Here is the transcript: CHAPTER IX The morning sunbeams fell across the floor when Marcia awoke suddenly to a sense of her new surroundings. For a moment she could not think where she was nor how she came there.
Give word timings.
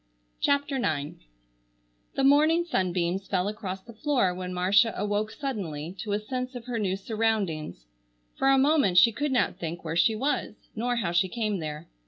CHAPTER 0.39 0.77
IX 0.77 1.23
The 2.15 2.23
morning 2.23 2.65
sunbeams 2.65 3.27
fell 3.27 3.47
across 3.47 3.81
the 3.83 3.93
floor 3.93 4.33
when 4.33 4.51
Marcia 4.51 4.93
awoke 4.97 5.29
suddenly 5.29 5.95
to 5.99 6.13
a 6.13 6.19
sense 6.19 6.55
of 6.55 6.65
her 6.65 6.79
new 6.79 6.95
surroundings. 6.95 7.85
For 8.35 8.47
a 8.49 8.57
moment 8.57 8.97
she 8.97 9.11
could 9.11 9.31
not 9.31 9.57
think 9.59 9.85
where 9.85 9.95
she 9.95 10.15
was 10.15 10.55
nor 10.75 10.95
how 10.95 11.11
she 11.11 11.29
came 11.29 11.59
there. 11.59 11.87